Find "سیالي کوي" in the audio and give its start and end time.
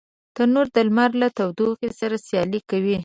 2.27-2.95